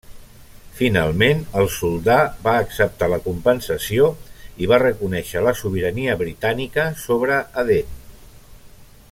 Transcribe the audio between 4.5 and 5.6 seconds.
i va reconèixer la